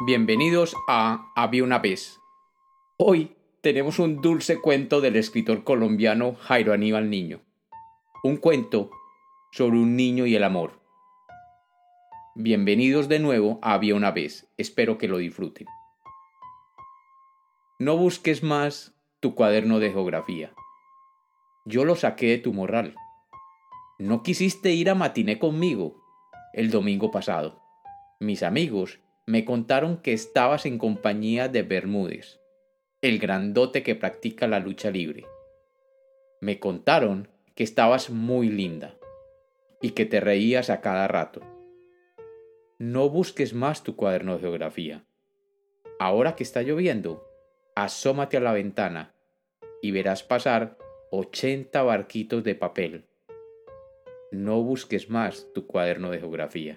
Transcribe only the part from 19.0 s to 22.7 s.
tu cuaderno de geografía. Yo lo saqué de tu